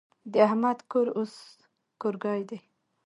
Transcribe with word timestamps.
د 0.31 0.33
احمد 0.47 0.77
کور 0.91 1.07
اوس 1.17 1.33
کورګی 2.01 2.41
دی. 2.49 2.59